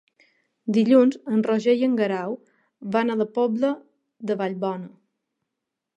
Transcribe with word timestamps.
Dilluns 0.77 1.17
en 1.33 1.43
Roger 1.49 1.75
i 1.81 1.83
en 1.89 1.93
Guerau 2.01 2.35
van 2.97 3.11
a 3.11 3.19
la 3.23 3.29
Pobla 3.39 3.73
de 4.31 4.39
Vallbona. 4.41 4.91